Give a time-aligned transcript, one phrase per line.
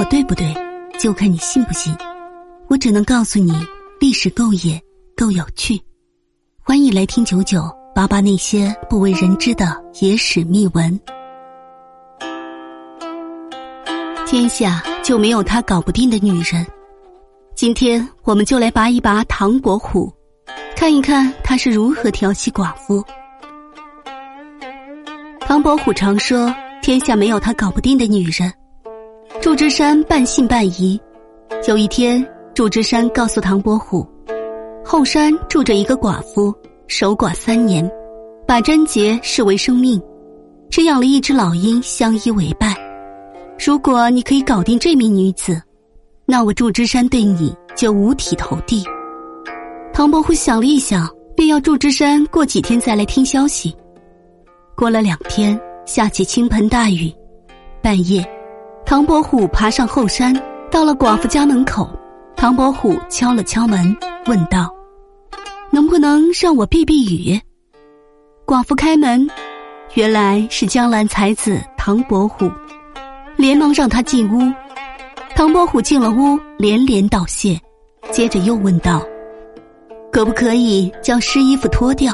[0.00, 0.54] 我对不对，
[0.98, 1.94] 就看你信不信。
[2.68, 3.52] 我只能告诉你，
[4.00, 4.80] 历史够野，
[5.14, 5.78] 够有趣。
[6.62, 9.66] 欢迎来听九九八八那些不为人知的
[10.00, 10.98] 野史秘闻。
[14.26, 16.66] 天下就没有他搞不定的女人。
[17.54, 20.10] 今天我们就来拔一拔唐伯虎，
[20.74, 23.04] 看一看他是如何调戏寡妇。
[25.40, 28.50] 唐伯虎常说：“天下没有他搞不定的女人。”
[29.42, 31.00] 祝枝山半信半疑。
[31.66, 34.06] 有一天，祝枝山告诉唐伯虎，
[34.84, 36.54] 后山住着一个寡妇，
[36.88, 37.90] 守寡三年，
[38.46, 40.00] 把贞洁视为生命，
[40.68, 42.74] 只养了一只老鹰相依为伴。
[43.58, 45.60] 如果你可以搞定这名女子，
[46.26, 48.84] 那我祝枝山对你就五体投地。
[49.90, 53.74] 唐伯虎想了一想，便要祝枝山过几天再来听消息。
[54.76, 57.10] 过了两天，下起倾盆大雨，
[57.82, 58.22] 半夜。
[58.90, 60.34] 唐伯虎爬上后山，
[60.68, 61.88] 到了寡妇家门口。
[62.34, 63.96] 唐伯虎敲了敲门，
[64.26, 64.68] 问道
[65.70, 67.40] ：“能不能让我避避雨？”
[68.44, 69.30] 寡妇开门，
[69.94, 72.50] 原来是江南才子唐伯虎，
[73.36, 74.52] 连忙让他进屋。
[75.36, 77.56] 唐伯虎进了屋，连连道谢，
[78.10, 79.00] 接着又问道
[80.10, 82.12] ：“可不可以将湿衣服脱掉？”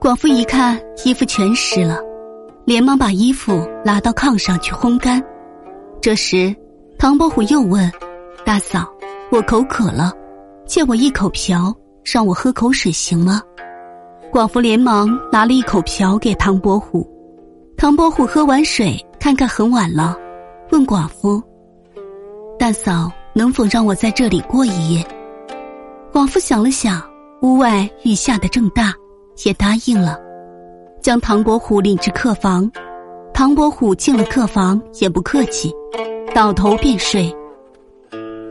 [0.00, 1.98] 寡妇一看衣服全湿了，
[2.64, 5.22] 连忙把衣服拉到炕上去烘干。
[6.04, 6.54] 这时，
[6.98, 7.90] 唐伯虎又问
[8.44, 8.86] ：“大嫂，
[9.32, 10.12] 我口渴了，
[10.66, 11.74] 借我一口瓢，
[12.04, 13.40] 让我喝口水行吗？”
[14.30, 17.10] 寡妇连忙拿了一口瓢给唐伯虎。
[17.78, 20.14] 唐伯虎喝完水，看看很晚了，
[20.72, 21.42] 问寡妇
[22.60, 25.02] ：“大嫂，能否让我在这里过一夜？”
[26.12, 27.00] 寡妇想了想，
[27.40, 28.92] 屋外雨下得正大，
[29.46, 30.20] 也答应了，
[31.00, 32.70] 将唐伯虎领至客房。
[33.34, 35.74] 唐伯虎进了客房，也不客气，
[36.32, 37.34] 倒头便睡。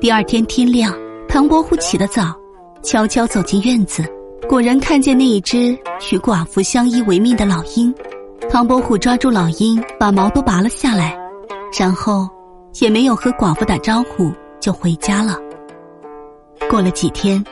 [0.00, 0.92] 第二天天亮，
[1.28, 2.34] 唐伯虎起得早，
[2.82, 4.04] 悄悄走进院子，
[4.48, 5.70] 果然看见那一只
[6.10, 7.94] 与寡妇相依为命的老鹰。
[8.50, 11.16] 唐伯虎抓住老鹰，把毛都拔了下来，
[11.78, 12.28] 然后
[12.80, 15.38] 也没有和寡妇打招呼，就回家了。
[16.68, 17.42] 过了几天，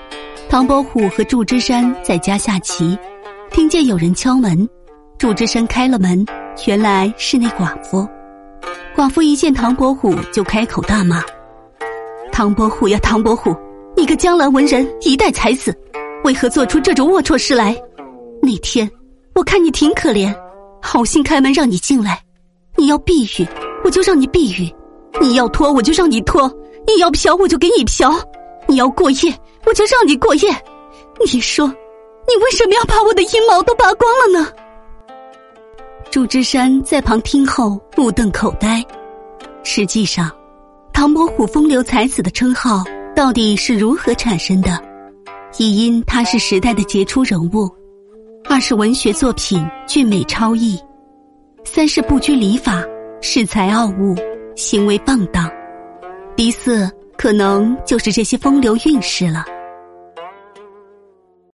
[0.49, 2.99] 唐伯虎和祝枝山在家下棋，
[3.53, 4.69] 听见有人敲门，
[5.19, 6.27] 祝枝山开了门。
[6.67, 8.07] 原来是那寡妇，
[8.95, 11.23] 寡妇一见唐伯虎就开口大骂
[12.31, 13.57] ：“唐伯虎呀，唐伯虎，
[13.97, 15.77] 你个江南文人，一代才子，
[16.25, 17.77] 为何做出这种龌龊事来？
[18.41, 18.89] 那天
[19.35, 20.33] 我看你挺可怜，
[20.81, 22.21] 好心开门让你进来，
[22.77, 23.47] 你要避雨
[23.83, 24.73] 我就让你避雨，
[25.21, 26.49] 你要脱我就让你脱，
[26.87, 28.13] 你要嫖我就给你嫖，
[28.69, 29.35] 你要过夜
[29.65, 30.51] 我就让你过夜。
[31.19, 34.49] 你说，你为什么要把我的阴毛都拔光了呢？”
[36.13, 38.85] 祝枝山在旁听后目瞪口呆。
[39.65, 40.31] 实际上，
[40.93, 42.85] 唐伯虎风流才子的称号
[43.17, 44.79] 到底是如何产生的？
[45.57, 47.67] 一因他是时代的杰出人物，
[48.45, 50.79] 二是文学作品俊美超逸，
[51.65, 52.85] 三是不拘礼法，
[53.23, 54.15] 恃才傲物，
[54.55, 55.51] 行为放荡。
[56.37, 59.47] 第四，可能就是这些风流韵事了。